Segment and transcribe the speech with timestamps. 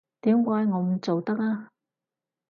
[0.21, 1.69] 點解我唔做得啊？